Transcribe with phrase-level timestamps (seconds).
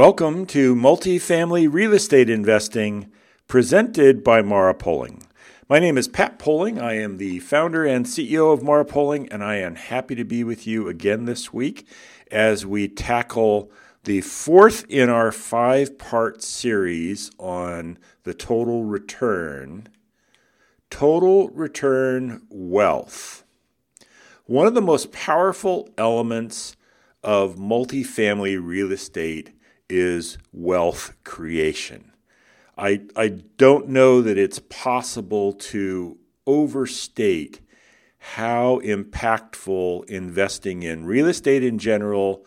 [0.00, 3.12] Welcome to Multifamily Real Estate Investing
[3.48, 5.26] presented by Mara Poling.
[5.68, 6.80] My name is Pat Poling.
[6.80, 10.42] I am the founder and CEO of Mara Poling, and I am happy to be
[10.42, 11.86] with you again this week
[12.30, 13.70] as we tackle
[14.04, 19.86] the fourth in our five part series on the total return.
[20.88, 23.44] Total return wealth.
[24.46, 26.74] One of the most powerful elements
[27.22, 29.50] of multifamily real estate
[29.90, 32.12] is wealth creation.
[32.78, 37.60] I, I don't know that it's possible to overstate
[38.18, 42.44] how impactful investing in real estate in general,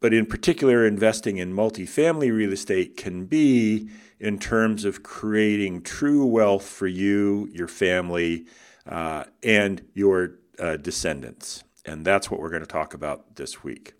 [0.00, 3.88] but in particular, investing in multifamily real estate can be
[4.20, 8.46] in terms of creating true wealth for you, your family,
[8.86, 11.62] uh, and your uh, descendants.
[11.84, 13.97] And that's what we're going to talk about this week.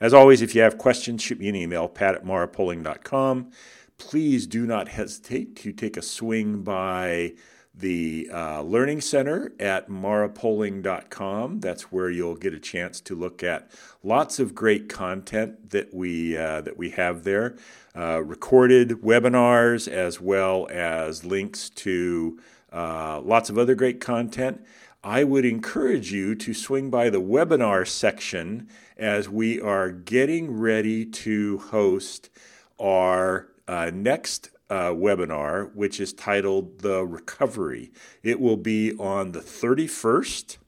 [0.00, 3.50] As always, if you have questions, shoot me an email, pat at marapoling.com.
[3.98, 7.32] Please do not hesitate to take a swing by
[7.74, 11.58] the uh, Learning Center at marapoling.com.
[11.58, 13.72] That's where you'll get a chance to look at
[14.04, 17.56] lots of great content that we, uh, that we have there,
[17.96, 22.38] uh, recorded webinars, as well as links to
[22.72, 24.64] uh, lots of other great content.
[25.08, 31.06] I would encourage you to swing by the webinar section as we are getting ready
[31.06, 32.28] to host
[32.78, 37.90] our uh, next uh, webinar, which is titled The Recovery.
[38.22, 40.58] It will be on the 31st,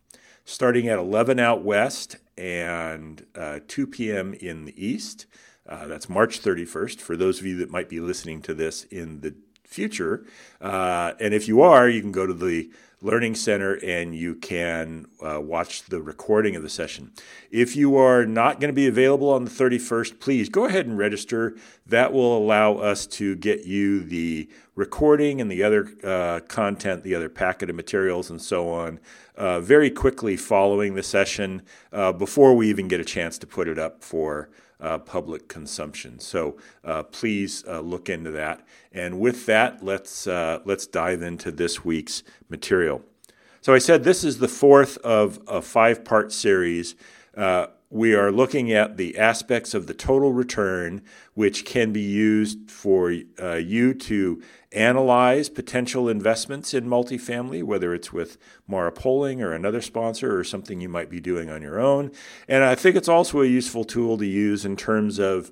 [0.47, 4.33] starting at 11 out west and uh, 2 p.m.
[4.33, 5.27] in the east.
[5.69, 9.21] Uh, that's March 31st for those of you that might be listening to this in
[9.21, 10.25] the future.
[10.63, 12.71] Uh, and if you are, you can go to the
[13.03, 17.13] Learning Center and you can uh, watch the recording of the session.
[17.51, 20.99] If you are not going to be available on the 31st, please go ahead and
[20.99, 21.57] register.
[21.87, 27.15] That will allow us to get you the recording and the other uh, content, the
[27.15, 29.01] other packet of materials, and so on
[29.41, 31.63] uh, very quickly following the session
[31.93, 34.51] uh, before we even get a chance to put it up for
[34.81, 36.19] uh, public consumption.
[36.19, 38.67] So uh, please uh, look into that.
[38.93, 43.03] And with that, let's uh, let's dive into this week's material.
[43.61, 46.95] So I said this is the fourth of a five-part series.
[47.37, 51.03] Uh, we are looking at the aspects of the total return,
[51.35, 54.41] which can be used for uh, you to
[54.73, 58.39] analyze potential investments in multifamily, whether it's with
[58.69, 62.13] Mara Poling or another sponsor or something you might be doing on your own.
[62.47, 65.51] And I think it's also a useful tool to use in terms of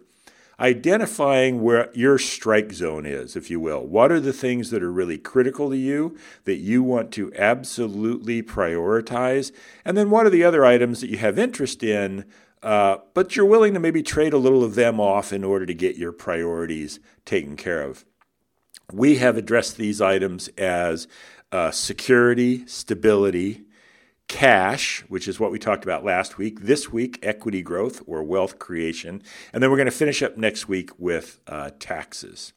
[0.60, 3.86] identifying where your strike zone is, if you will.
[3.86, 8.42] What are the things that are really critical to you that you want to absolutely
[8.42, 9.52] prioritize?
[9.84, 12.24] And then what are the other items that you have interest in,
[12.62, 15.74] uh, but you're willing to maybe trade a little of them off in order to
[15.74, 18.04] get your priorities taken care of?
[18.92, 21.08] We have addressed these items as
[21.52, 23.64] uh, security, stability,
[24.28, 26.60] cash, which is what we talked about last week.
[26.60, 29.22] This week, equity growth or wealth creation.
[29.52, 32.54] And then we're going to finish up next week with uh, taxes.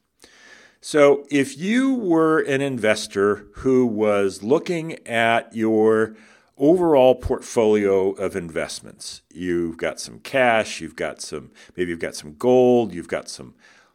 [0.79, 6.15] So, if you were an investor who was looking at your
[6.57, 12.35] overall portfolio of investments, you've got some cash, you've got some, maybe you've got some
[12.35, 13.53] gold, you've got some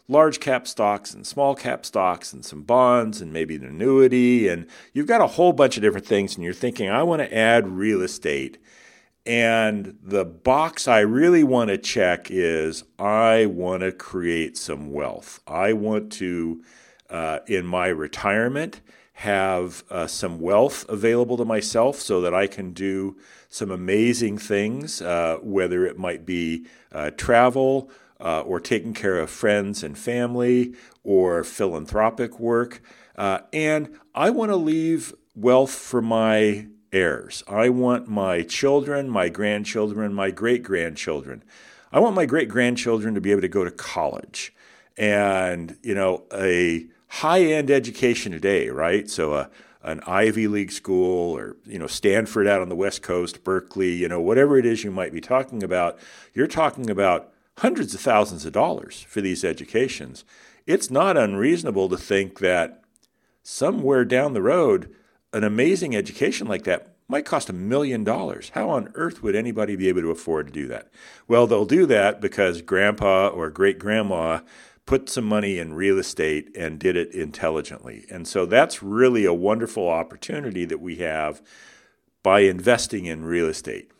[0.08, 4.48] large cap stocks and small cap stocks and some bonds and maybe an annuity.
[4.48, 7.36] And you've got a whole bunch of different things, and you're thinking, I want to
[7.36, 8.58] add real estate.
[9.24, 15.40] And the box I really want to check is I want to create some wealth.
[15.48, 16.62] I want to,
[17.10, 18.80] uh, in my retirement,
[19.14, 23.16] have uh, some wealth available to myself so that I can do
[23.48, 27.91] some amazing things, uh, whether it might be uh, travel
[28.21, 30.74] uh, or taking care of friends and family
[31.04, 32.80] or philanthropic work.
[33.16, 37.42] Uh, and I want to leave wealth for my heirs.
[37.48, 41.42] I want my children, my grandchildren, my great grandchildren.
[41.92, 44.53] I want my great grandchildren to be able to go to college
[44.97, 49.09] and, you know, a high end education today, right?
[49.09, 49.47] So, a uh,
[49.86, 54.09] an Ivy League school or you know Stanford out on the West Coast, Berkeley, you
[54.09, 55.98] know whatever it is you might be talking about,
[56.34, 60.24] you're talking about hundreds of thousands of dollars for these educations.
[60.66, 62.82] It's not unreasonable to think that
[63.42, 64.94] somewhere down the road,
[65.32, 68.50] an amazing education like that might cost a million dollars.
[68.54, 70.91] How on earth would anybody be able to afford to do that?
[71.28, 74.41] Well, they'll do that because grandpa or great grandma
[74.86, 78.06] put some money in real estate and did it intelligently.
[78.10, 81.42] And so that's really a wonderful opportunity that we have
[82.22, 83.91] by investing in real estate.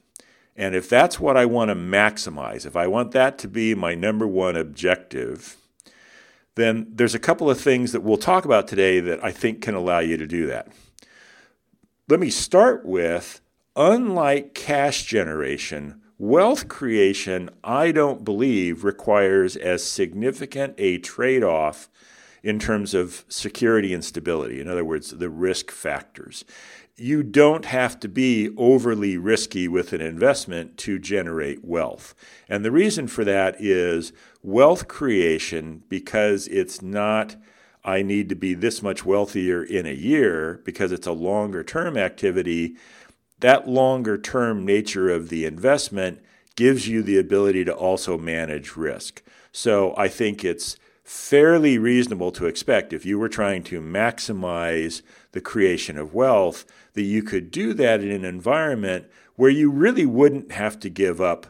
[0.56, 3.94] And if that's what I want to maximize, if I want that to be my
[3.94, 5.56] number one objective,
[6.55, 9.75] then there's a couple of things that we'll talk about today that I think can
[9.75, 10.69] allow you to do that.
[12.08, 13.41] Let me start with
[13.76, 21.91] unlike cash generation, wealth creation, I don't believe, requires as significant a trade off
[22.47, 24.61] in terms of security and stability.
[24.61, 26.45] In other words, the risk factors.
[26.95, 32.15] You don't have to be overly risky with an investment to generate wealth.
[32.49, 34.13] And the reason for that is
[34.45, 37.35] wealth creation, because it's not,
[37.85, 41.97] I need to be this much wealthier in a year, because it's a longer term
[41.97, 42.77] activity.
[43.41, 46.23] That longer term nature of the investment
[46.55, 49.21] gives you the ability to also manage risk.
[49.51, 55.41] So I think it's fairly reasonable to expect if you were trying to maximize the
[55.41, 56.64] creation of wealth
[56.94, 59.06] that you could do that in an environment
[59.37, 61.47] where you really wouldn't have to give up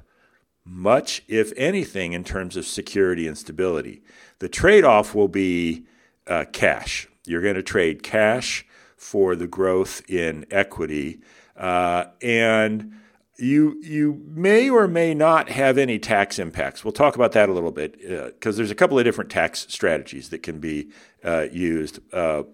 [0.63, 4.03] much, if anything, in terms of security and stability.
[4.41, 5.87] The trade off will be
[6.27, 7.09] uh, cash.
[7.25, 11.21] You're going to trade cash for the growth in equity.
[11.57, 12.93] Uh, and
[13.39, 16.85] you you may or may not have any tax impacts.
[16.85, 19.67] We'll talk about that a little bit because uh, there's a couple of different tax
[19.69, 20.91] strategies that can be
[21.25, 22.45] uh, used uh,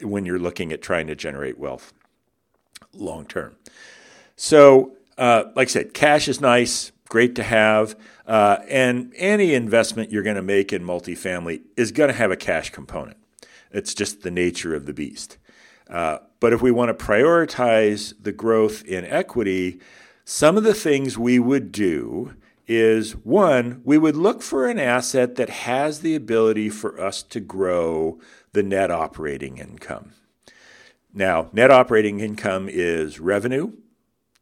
[0.00, 1.92] when you're looking at trying to generate wealth
[2.92, 3.56] long term.
[4.36, 7.96] So, uh, like I said, cash is nice, great to have,
[8.26, 12.36] uh, and any investment you're going to make in multifamily is going to have a
[12.36, 13.16] cash component.
[13.72, 15.36] It's just the nature of the beast.
[15.90, 19.80] Uh, but if we want to prioritize the growth in equity,
[20.30, 22.34] some of the things we would do
[22.66, 27.40] is one, we would look for an asset that has the ability for us to
[27.40, 28.20] grow
[28.52, 30.12] the net operating income.
[31.14, 33.72] Now, net operating income is revenue,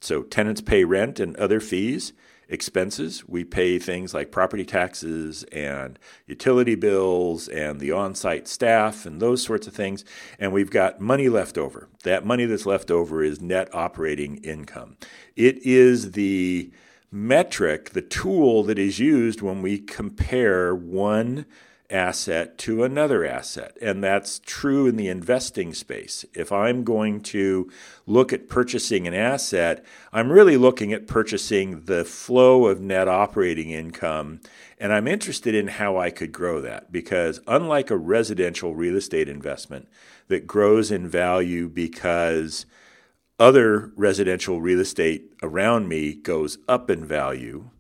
[0.01, 2.13] so tenants pay rent and other fees
[2.49, 3.27] expenses.
[3.27, 9.21] We pay things like property taxes and utility bills and the on site staff and
[9.21, 10.05] those sorts of things.
[10.39, 11.89] And we've got money left over.
[12.05, 14.97] That money that's left over is net operating income.
[15.35, 16.71] It is the
[17.11, 21.47] metric, the tool that is used when we compare one
[21.91, 23.77] asset to another asset.
[23.81, 26.25] And that's true in the investing space.
[26.35, 27.71] If I'm going to
[28.07, 33.71] look at purchasing an asset, I'm really looking at purchasing the flow of net operating
[33.71, 34.41] income.
[34.79, 39.29] And I'm interested in how I could grow that because, unlike a residential real estate
[39.29, 39.89] investment
[40.29, 42.67] that grows in value because
[43.39, 47.71] other residential real estate around me goes up in value,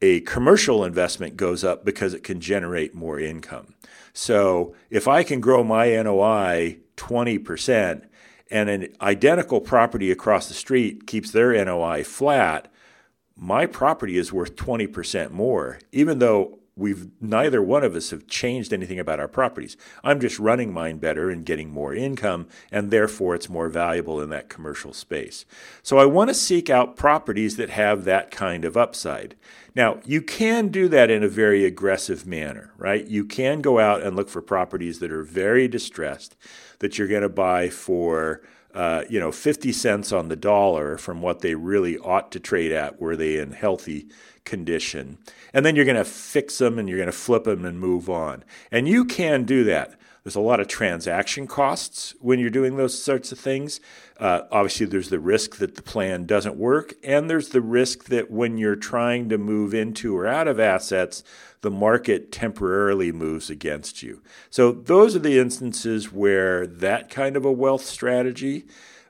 [0.00, 3.74] a commercial investment goes up because it can generate more income.
[4.12, 8.04] So if I can grow my NOI 20%
[8.50, 12.72] and an identical property across the street keeps their NOI flat,
[13.36, 18.72] my property is worth 20% more, even though we've neither one of us have changed
[18.72, 19.76] anything about our properties.
[20.04, 24.30] I'm just running mine better and getting more income, and therefore it's more valuable in
[24.30, 25.44] that commercial space.
[25.82, 29.34] So I want to seek out properties that have that kind of upside.
[29.74, 33.06] Now, you can do that in a very aggressive manner, right?
[33.06, 36.36] You can go out and look for properties that are very distressed
[36.78, 38.40] that you're going to buy for
[38.74, 42.70] uh, you know, 50 cents on the dollar from what they really ought to trade
[42.70, 44.08] at were they in healthy
[44.44, 45.18] condition.
[45.52, 48.08] And then you're going to fix them and you're going to flip them and move
[48.10, 48.44] on.
[48.70, 49.98] And you can do that.
[50.28, 53.80] There's a lot of transaction costs when you're doing those sorts of things.
[54.20, 58.30] Uh, obviously, there's the risk that the plan doesn't work, and there's the risk that
[58.30, 61.22] when you're trying to move into or out of assets,
[61.62, 64.20] the market temporarily moves against you.
[64.50, 68.66] So, those are the instances where that kind of a wealth strategy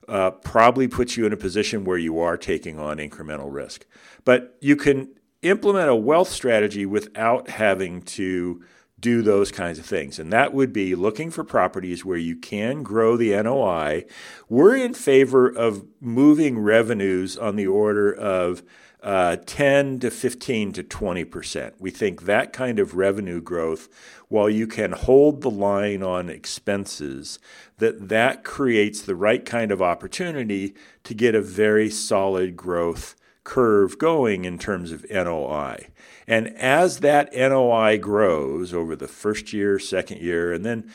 [0.06, 3.86] uh, probably puts you in a position where you are taking on incremental risk.
[4.24, 5.08] But you can
[5.42, 8.62] implement a wealth strategy without having to
[9.00, 10.18] do those kinds of things.
[10.18, 14.04] And that would be looking for properties where you can grow the NOI.
[14.48, 18.62] We're in favor of moving revenues on the order of
[19.00, 21.74] uh, 10 to 15 to 20 percent.
[21.78, 23.88] We think that kind of revenue growth,
[24.26, 27.38] while you can hold the line on expenses,
[27.76, 33.14] that that creates the right kind of opportunity to get a very solid growth
[33.48, 35.88] curve going in terms of NOI.
[36.26, 40.92] And as that NOI grows over the first year, second year, and then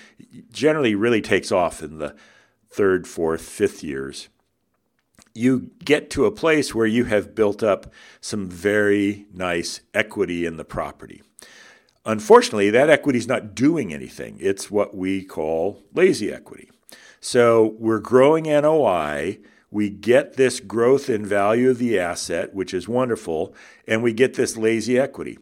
[0.52, 2.16] generally really takes off in the
[2.70, 4.30] third, fourth, fifth years,
[5.34, 7.92] you get to a place where you have built up
[8.22, 11.24] some very nice equity in the property.
[12.06, 14.38] Unfortunately, that equity is not doing anything.
[14.40, 16.70] It's what we call lazy equity.
[17.20, 19.40] So we're growing NOI
[19.74, 23.56] we get this growth in value of the asset, which is wonderful,
[23.88, 25.39] and we get this lazy equity.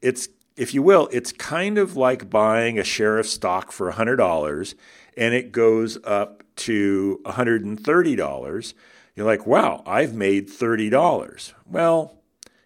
[0.00, 4.74] It's, if you will, it's kind of like buying a share of stock for $100
[5.16, 8.74] and it goes up to $130.
[9.14, 11.52] You're like, wow, I've made $30.
[11.66, 12.18] Well,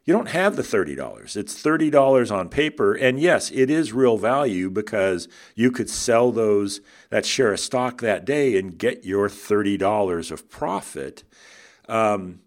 [0.09, 1.37] you don't have the $30.
[1.37, 2.95] It's $30 on paper.
[2.95, 8.01] And yes, it is real value because you could sell those that share of stock
[8.01, 11.25] that day and get your $30 of profit.
[11.91, 12.41] Um,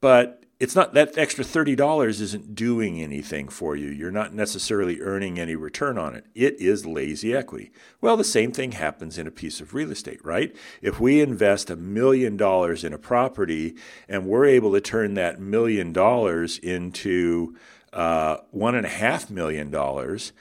[0.00, 3.88] but it's not that extra $30 isn't doing anything for you.
[3.90, 6.26] You're not necessarily earning any return on it.
[6.34, 7.70] It is lazy equity.
[8.00, 10.54] Well, the same thing happens in a piece of real estate, right?
[10.82, 13.76] If we invest a million dollars in a property
[14.08, 17.56] and we're able to turn that million dollars into
[17.92, 20.32] uh, one and a half million dollars,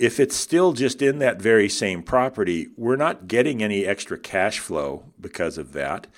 [0.00, 4.58] if it's still just in that very same property, we're not getting any extra cash
[4.58, 6.08] flow because of that.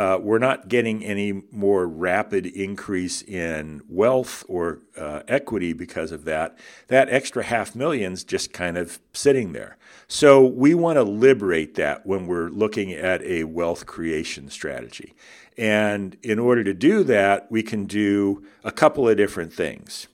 [0.00, 6.24] Uh, we're not getting any more rapid increase in wealth or uh, equity because of
[6.24, 6.56] that.
[6.86, 9.76] That extra half million's just kind of sitting there.
[10.08, 15.12] So we want to liberate that when we're looking at a wealth creation strategy.
[15.58, 20.08] And in order to do that, we can do a couple of different things.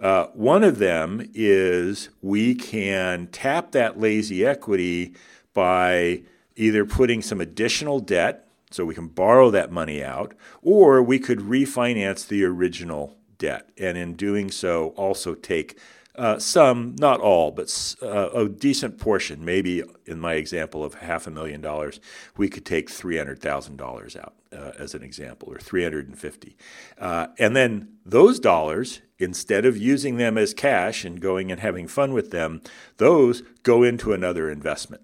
[0.00, 5.14] Uh, one of them is we can tap that lazy equity
[5.54, 6.22] by
[6.56, 11.40] either putting some additional debt, so we can borrow that money out, or we could
[11.40, 13.70] refinance the original debt.
[13.78, 15.78] And in doing so, also take
[16.18, 21.28] uh, some, not all, but uh, a decent portion, maybe in my example of half
[21.28, 22.00] a million dollars,
[22.36, 26.56] we could take $300,000 out uh, as an example, or 350.
[26.98, 31.86] Uh, and then those dollars, instead of using them as cash and going and having
[31.86, 32.62] fun with them,
[32.96, 35.02] those go into another investment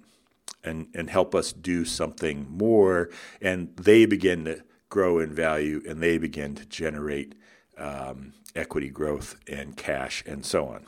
[0.65, 3.11] and, and help us do something more.
[3.41, 7.35] And they begin to grow in value and they begin to generate
[7.77, 10.87] um, equity growth and cash and so on.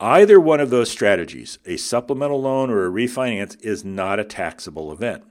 [0.00, 4.90] Either one of those strategies, a supplemental loan or a refinance, is not a taxable
[4.92, 5.22] event.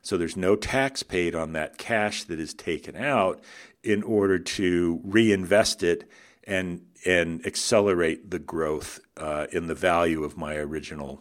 [0.00, 3.40] So there's no tax paid on that cash that is taken out
[3.82, 6.08] in order to reinvest it
[6.44, 11.20] and and accelerate the growth uh, in the value of my original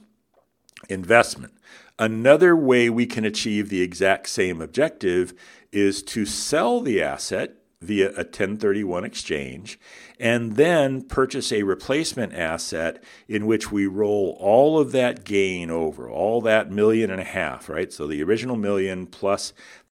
[0.90, 1.54] investment.
[2.00, 5.34] Another way we can achieve the exact same objective
[5.72, 9.80] is to sell the asset via a 1031 exchange
[10.20, 16.10] and then purchase a replacement asset in which we roll all of that gain over,
[16.10, 17.92] all that million and a half, right?
[17.92, 19.54] So the original million plus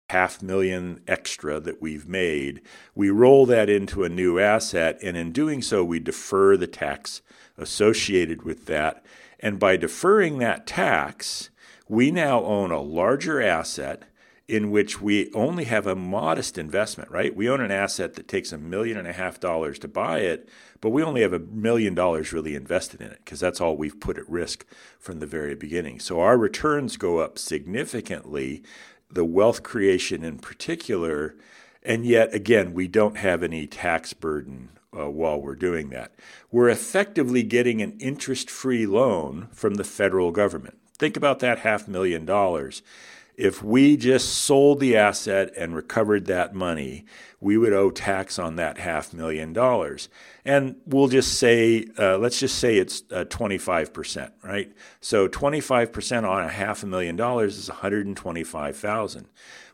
[0.10, 2.62] half million extra that we've made,
[2.96, 7.22] we roll that into a new asset, and in doing so, we defer the tax
[7.58, 9.04] associated with that.
[9.44, 11.50] And by deferring that tax,
[11.90, 14.04] we now own a larger asset
[14.48, 17.36] in which we only have a modest investment, right?
[17.36, 20.48] We own an asset that takes a million and a half dollars to buy it,
[20.80, 24.00] but we only have a million dollars really invested in it because that's all we've
[24.00, 24.66] put at risk
[24.98, 26.00] from the very beginning.
[26.00, 28.64] So our returns go up significantly,
[29.12, 31.36] the wealth creation in particular,
[31.84, 36.14] and yet again, we don't have any tax burden uh, while we're doing that.
[36.52, 40.78] We're effectively getting an interest free loan from the federal government.
[40.98, 42.82] Think about that half million dollars
[43.36, 47.06] if we just sold the asset and recovered that money,
[47.40, 50.08] we would owe tax on that half million dollars.
[50.46, 54.72] And we'll just say, uh, let's just say it's uh, 25%, right?
[55.02, 59.28] So 25% on a half a million dollars is 125,000.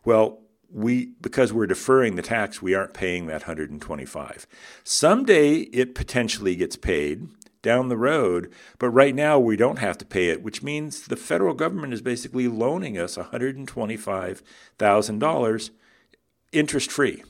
[0.05, 0.39] Well,
[0.71, 4.47] we because we're deferring the tax, we aren't paying that 125.
[4.83, 7.29] Someday it potentially gets paid
[7.61, 8.49] down the road.
[8.77, 12.01] But right now, we don't have to pay it, which means the federal government is
[12.01, 15.69] basically loaning us $125,000
[16.51, 17.23] interest free.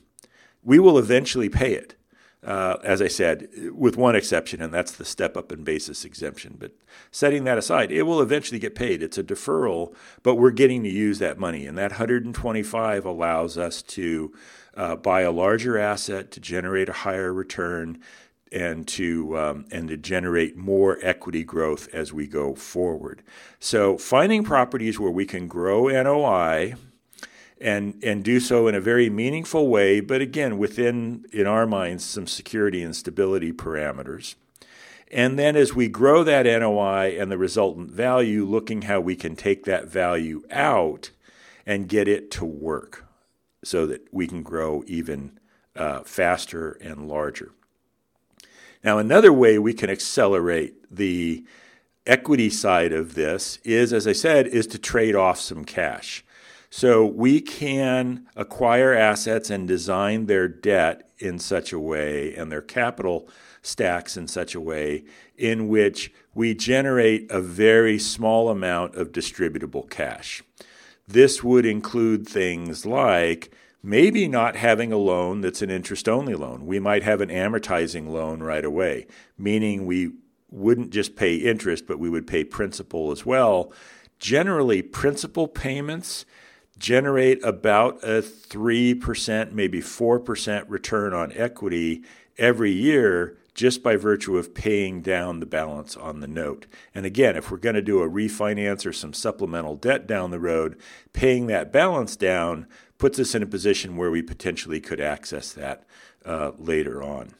[0.62, 1.96] We will eventually pay it.
[2.42, 6.56] Uh, as I said, with one exception, and that's the step up in basis exemption.
[6.58, 6.72] But
[7.10, 9.02] setting that aside, it will eventually get paid.
[9.02, 11.66] It's a deferral, but we're getting to use that money.
[11.66, 14.32] And that 125 allows us to
[14.74, 17.98] uh, buy a larger asset to generate a higher return,
[18.52, 23.22] and to um, and to generate more equity growth as we go forward.
[23.58, 26.74] So finding properties where we can grow NOI
[27.60, 32.04] and and do so in a very meaningful way, but again within in our minds
[32.04, 34.34] some security and stability parameters.
[35.12, 39.34] And then as we grow that NOI and the resultant value, looking how we can
[39.34, 41.10] take that value out
[41.66, 43.04] and get it to work
[43.64, 45.38] so that we can grow even
[45.76, 47.52] uh, faster and larger.
[48.82, 51.44] Now, another way we can accelerate the
[52.06, 56.24] equity side of this is, as I said, is to trade off some cash.
[56.70, 62.62] So we can acquire assets and design their debt in such a way and their
[62.62, 63.28] capital
[63.60, 65.04] stacks in such a way
[65.36, 70.42] in which we generate a very small amount of distributable cash.
[71.08, 76.66] This would include things like maybe not having a loan that's an interest only loan.
[76.66, 80.12] We might have an amortizing loan right away, meaning we
[80.50, 83.72] wouldn't just pay interest, but we would pay principal as well.
[84.20, 86.24] Generally, principal payments
[86.80, 92.02] generate about a 3%, maybe 4% return on equity
[92.38, 96.66] every year just by virtue of paying down the balance on the note.
[96.94, 100.40] And again, if we're going to do a refinance or some supplemental debt down the
[100.40, 100.80] road,
[101.12, 105.84] paying that balance down puts us in a position where we potentially could access that
[106.24, 107.34] uh, later on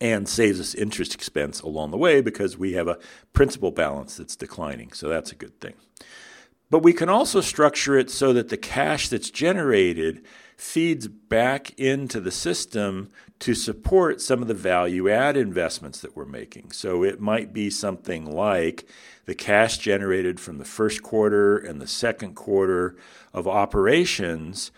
[0.00, 2.98] and saves us interest expense along the way because we have a
[3.32, 4.92] principal balance that's declining.
[4.92, 5.74] So that's a good thing.
[6.70, 10.24] But we can also structure it so that the cash that's generated
[10.56, 16.24] feeds back into the system to support some of the value add investments that we're
[16.24, 16.72] making.
[16.72, 18.86] So it might be something like
[19.26, 22.96] the cash generated from the first quarter and the second quarter
[23.32, 24.72] of operations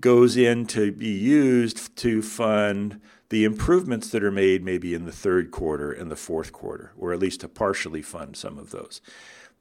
[0.00, 5.12] goes in to be used to fund the improvements that are made maybe in the
[5.12, 9.00] third quarter and the fourth quarter, or at least to partially fund some of those.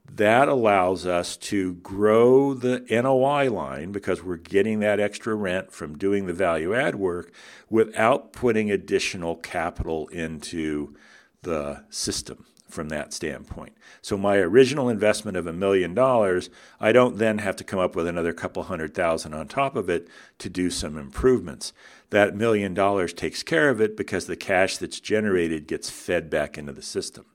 [0.09, 5.97] That allows us to grow the NOI line because we're getting that extra rent from
[5.97, 7.31] doing the value add work
[7.69, 10.95] without putting additional capital into
[11.43, 13.73] the system from that standpoint.
[14.01, 16.49] So my original investment of a million dollars,
[16.79, 19.89] I don't then have to come up with another couple hundred thousand on top of
[19.89, 20.07] it
[20.39, 21.73] to do some improvements.
[22.09, 26.57] That million dollars takes care of it because the cash that's generated gets fed back
[26.57, 27.25] into the system.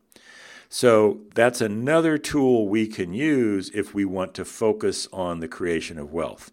[0.75, 5.99] So that's another tool we can use if we want to focus on the creation
[5.99, 6.51] of wealth.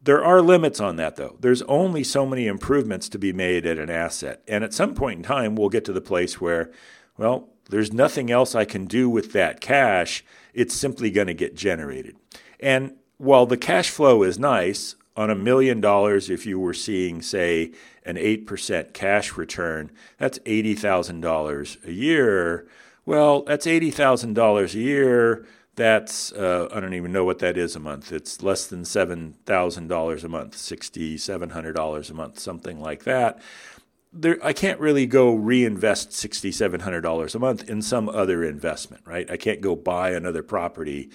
[0.00, 1.38] There are limits on that, though.
[1.40, 4.42] There's only so many improvements to be made at an asset.
[4.46, 6.70] And at some point in time, we'll get to the place where,
[7.18, 10.24] well, there's nothing else I can do with that cash.
[10.54, 12.14] It's simply going to get generated.
[12.60, 17.20] And while the cash flow is nice, on a million dollars, if you were seeing,
[17.20, 17.72] say,
[18.06, 22.68] an 8% cash return, that's $80,000 a year
[23.04, 25.46] well, that's $80,000 a year.
[25.74, 28.12] That's, uh, I don't even know what that is a month.
[28.12, 33.40] It's less than $7,000 a month, $6,700 a month, something like that.
[34.12, 39.30] There, I can't really go reinvest $6,700 a month in some other investment, right?
[39.30, 41.10] I can't go buy another property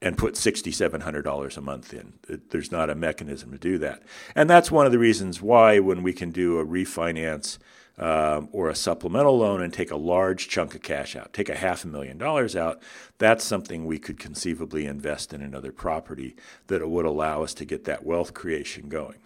[0.00, 2.12] and put $6,700 a month in.
[2.50, 4.04] There's not a mechanism to do that.
[4.36, 7.58] And that's one of the reasons why, when we can do a refinance
[7.98, 11.56] um, or a supplemental loan and take a large chunk of cash out, take a
[11.56, 12.80] half a million dollars out,
[13.18, 16.36] that's something we could conceivably invest in another property
[16.68, 19.18] that would allow us to get that wealth creation going.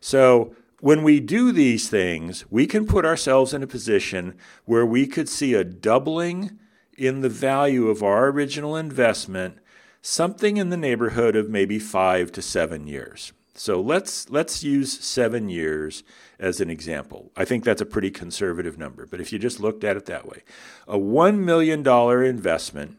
[0.00, 5.06] So, when we do these things, we can put ourselves in a position where we
[5.06, 6.58] could see a doubling
[6.96, 9.58] in the value of our original investment,
[10.02, 13.32] something in the neighborhood of maybe five to seven years.
[13.54, 16.02] So let's let's use seven years
[16.38, 17.32] as an example.
[17.36, 20.26] I think that's a pretty conservative number, but if you just looked at it that
[20.26, 20.42] way,
[20.86, 22.98] a one million dollar investment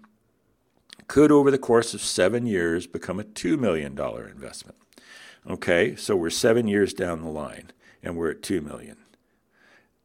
[1.08, 4.78] could, over the course of seven years, become a two million dollar investment.
[5.50, 7.72] Okay, so we're seven years down the line,
[8.04, 8.98] and we're at two million.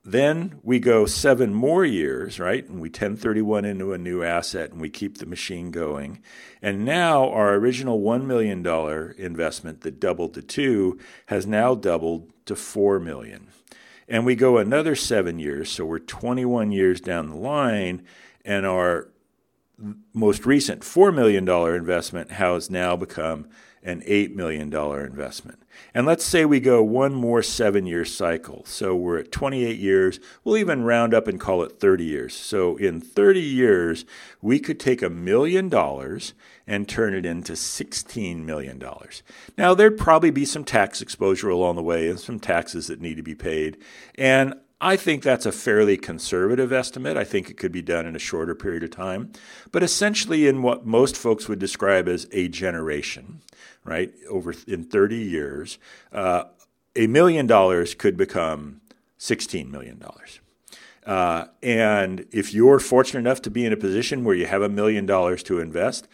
[0.05, 2.69] Then we go seven more years, right?
[2.69, 6.21] And we 1031 into a new asset and we keep the machine going.
[6.61, 8.67] And now our original $1 million
[9.17, 13.49] investment that doubled to two has now doubled to 4 million.
[14.09, 18.05] And we go another seven years, so we're 21 years down the line,
[18.45, 19.09] and our
[20.13, 23.47] most recent $4 million investment has now become
[23.83, 25.63] an $8 million investment.
[25.95, 28.65] And let's say we go one more seven year cycle.
[28.65, 30.21] So we're at 28 years.
[30.45, 32.35] We'll even round up and call it 30 years.
[32.35, 34.05] So in 30 years,
[34.41, 36.35] we could take a million dollars
[36.67, 38.83] and turn it into $16 million.
[39.59, 43.17] Now, there'd probably be some tax exposure along the way and some taxes that need
[43.17, 43.79] to be paid.
[44.17, 47.17] And I think that's a fairly conservative estimate.
[47.17, 49.33] I think it could be done in a shorter period of time,
[49.71, 53.43] but essentially in what most folks would describe as a generation,
[53.85, 54.13] right?
[54.29, 55.79] Over in 30 years,
[56.13, 56.45] uh,
[56.97, 58.81] a million dollars could become
[59.21, 60.03] $16 million.
[61.07, 64.69] Uh, and if you're fortunate enough to be in a position where you have a
[64.69, 66.09] million dollars to invest,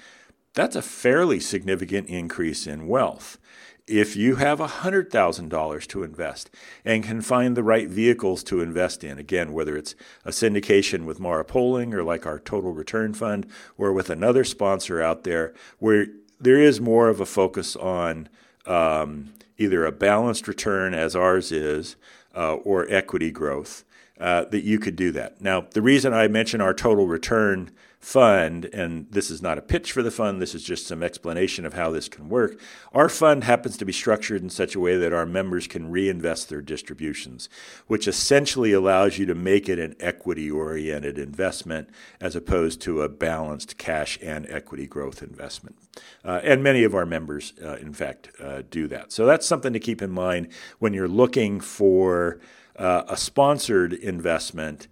[0.58, 3.38] that's a fairly significant increase in wealth.
[3.86, 6.50] If you have $100,000 to invest
[6.84, 9.94] and can find the right vehicles to invest in, again, whether it's
[10.24, 13.46] a syndication with Mara Poling or like our total return fund
[13.78, 16.08] or with another sponsor out there, where
[16.40, 18.28] there is more of a focus on
[18.66, 21.94] um, either a balanced return, as ours is,
[22.36, 23.84] uh, or equity growth,
[24.20, 25.40] uh, that you could do that.
[25.40, 29.90] Now, the reason I mention our total return fund, and this is not a pitch
[29.90, 32.60] for the fund, this is just some explanation of how this can work.
[32.92, 36.48] Our fund happens to be structured in such a way that our members can reinvest
[36.48, 37.48] their distributions,
[37.86, 43.08] which essentially allows you to make it an equity oriented investment as opposed to a
[43.08, 45.76] balanced cash and equity growth investment.
[46.24, 49.10] Uh, and many of our members, uh, in fact, uh, do that.
[49.12, 52.38] So that's something to keep in mind when you're looking for
[52.78, 54.88] uh, a sponsored investment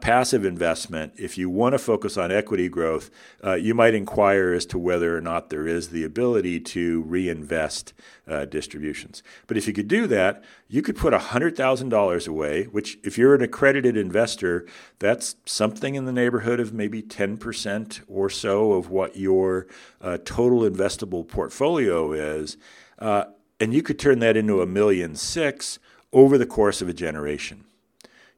[0.00, 3.10] passive investment, if you want to focus on equity growth,
[3.44, 7.92] uh, you might inquire as to whether or not there is the ability to reinvest
[8.26, 9.22] uh, distributions.
[9.46, 13.42] But if you could do that, you could put $100,000 away, which, if you're an
[13.42, 14.66] accredited investor,
[14.98, 19.68] that's something in the neighborhood of maybe 10% or so of what your
[20.00, 22.56] uh, total investable portfolio is.
[22.98, 23.24] Uh,
[23.60, 25.78] and you could turn that into a million six
[26.12, 27.64] over the course of a generation.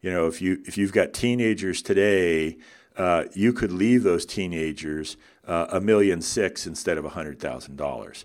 [0.01, 2.59] You know, if you if you've got teenagers today,
[2.97, 7.81] uh, you could leave those teenagers uh, a million six instead of a hundred thousand
[7.81, 8.25] uh, dollars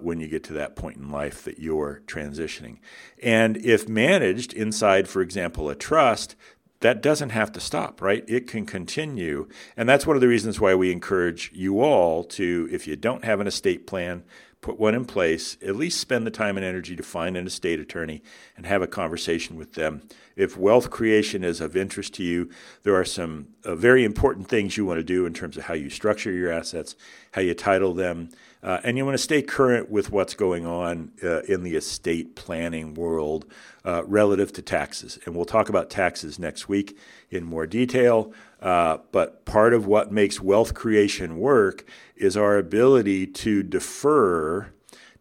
[0.00, 2.78] when you get to that point in life that you're transitioning.
[3.22, 6.36] And if managed inside, for example, a trust,
[6.80, 8.24] that doesn't have to stop, right?
[8.28, 9.48] It can continue.
[9.76, 13.24] And that's one of the reasons why we encourage you all to, if you don't
[13.24, 14.22] have an estate plan,
[14.60, 17.78] put one in place, at least spend the time and energy to find an estate
[17.78, 18.22] attorney
[18.56, 20.02] and have a conversation with them.
[20.34, 22.50] If wealth creation is of interest to you,
[22.82, 25.74] there are some uh, very important things you want to do in terms of how
[25.74, 26.96] you structure your assets,
[27.32, 28.30] how you title them,
[28.62, 32.34] uh, and you want to stay current with what's going on uh, in the estate
[32.34, 33.46] planning world
[33.84, 35.18] uh, relative to taxes.
[35.24, 36.98] And we'll talk about taxes next week
[37.30, 38.32] in more detail.
[38.60, 44.72] Uh, but part of what makes wealth creation work is our ability to defer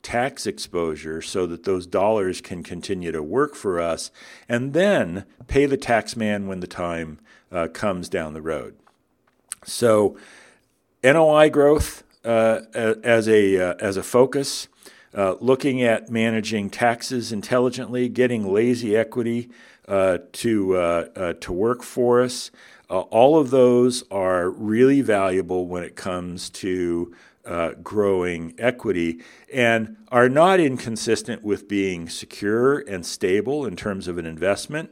[0.01, 4.09] tax exposure so that those dollars can continue to work for us
[4.47, 7.19] and then pay the tax man when the time
[7.51, 8.75] uh, comes down the road.
[9.65, 10.17] So,
[11.03, 14.67] NOI growth uh, as, a, uh, as a focus.
[15.15, 19.49] Uh, looking at managing taxes intelligently, getting lazy equity
[19.87, 22.51] uh, to uh, uh, to work for us.
[22.89, 27.13] Uh, all of those are really valuable when it comes to
[27.45, 29.21] uh, growing equity
[29.53, 34.89] and are not inconsistent with being secure and stable in terms of an investment.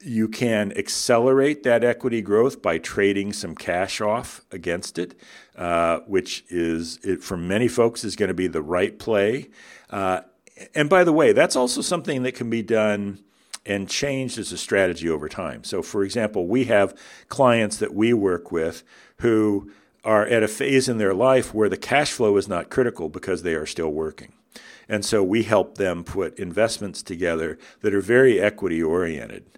[0.00, 5.18] You can accelerate that equity growth by trading some cash off against it,
[5.56, 9.48] uh, which is, it, for many folks, is going to be the right play.
[9.90, 10.20] Uh,
[10.74, 13.18] and by the way, that's also something that can be done
[13.66, 15.64] and changed as a strategy over time.
[15.64, 16.96] So, for example, we have
[17.28, 18.82] clients that we work with
[19.18, 19.70] who
[20.04, 23.42] are at a phase in their life where the cash flow is not critical because
[23.42, 24.32] they are still working.
[24.88, 29.56] And so we help them put investments together that are very equity oriented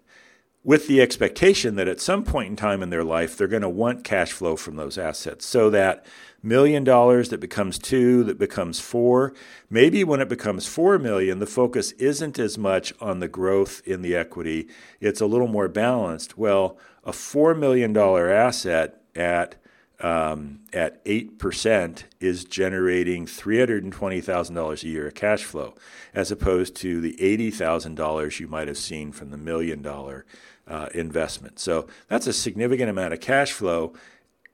[0.68, 3.68] with the expectation that at some point in time in their life, they're going to
[3.71, 6.05] want cash flow from those assets so that
[6.42, 9.35] million dollars that becomes two, that becomes four.
[9.70, 14.03] Maybe when it becomes four million, the focus isn't as much on the growth in
[14.03, 14.68] the equity,
[15.01, 16.38] it's a little more balanced.
[16.38, 19.57] Well, a four million dollar asset at
[20.01, 25.74] um, at 8% is generating $320,000 a year of cash flow,
[26.14, 30.24] as opposed to the $80,000 you might have seen from the million dollar
[30.68, 31.59] uh, investment.
[31.59, 33.94] So that's a significant amount of cash flow.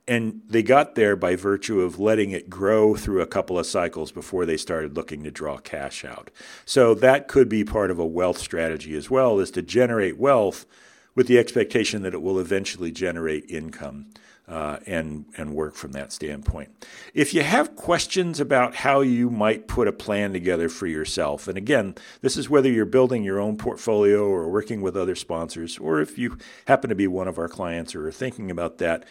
[0.07, 4.12] And they got there by virtue of letting it grow through a couple of cycles
[4.12, 6.31] before they started looking to draw cash out.
[6.67, 10.67] So that could be part of a wealth strategy as well, is to generate wealth
[11.14, 14.07] with the expectation that it will eventually generate income
[14.47, 16.69] uh, and and work from that standpoint.
[17.14, 21.57] If you have questions about how you might put a plan together for yourself, and
[21.57, 26.01] again, this is whether you're building your own portfolio or working with other sponsors, or
[26.01, 26.37] if you
[26.67, 29.07] happen to be one of our clients or are thinking about that,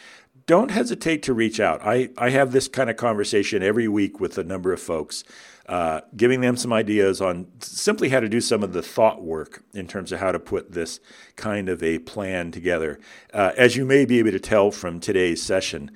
[0.45, 1.82] don't hesitate to reach out.
[1.84, 5.23] I, I have this kind of conversation every week with a number of folks
[5.67, 9.63] uh, giving them some ideas on simply how to do some of the thought work
[9.73, 10.99] in terms of how to put this
[11.36, 12.99] kind of a plan together.
[13.34, 15.89] Uh, as you may be able to tell from today's session,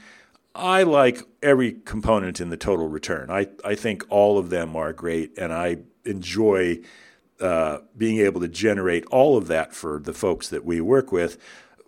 [0.55, 3.29] I like every component in the total return.
[3.29, 6.79] I, I think all of them are great, and I enjoy
[7.41, 11.37] uh, being able to generate all of that for the folks that we work with.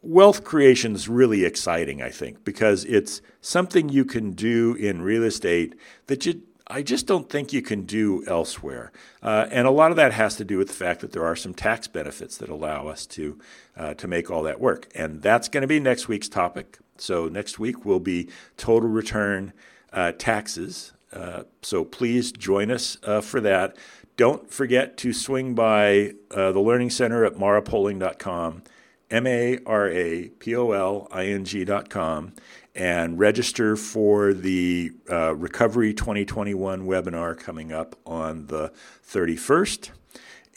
[0.02, 5.24] Wealth creation is really exciting, I think, because it's something you can do in real
[5.24, 5.76] estate
[6.08, 8.92] that you I just don't think you can do elsewhere.
[9.24, 11.36] Uh, and a lot of that has to do with the fact that there are
[11.36, 13.40] some tax benefits that allow us to,
[13.76, 14.88] uh, to make all that work.
[14.94, 16.78] And that's going to be next week's topic.
[16.98, 19.54] So next week will be total return
[19.92, 23.76] uh, taxes Uh, so please join us uh, for that.
[24.16, 28.64] Don't forget to swing by uh, the Learning Center at marapoling.com,
[29.12, 32.34] M A R A P O L I N G.com,
[32.76, 38.72] and register for the uh, Recovery 2021 webinar coming up on the
[39.08, 39.90] 31st.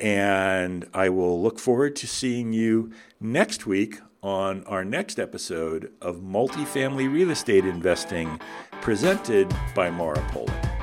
[0.01, 6.17] And I will look forward to seeing you next week on our next episode of
[6.17, 8.41] Multifamily Real Estate Investing
[8.81, 10.82] presented by Mara Poling.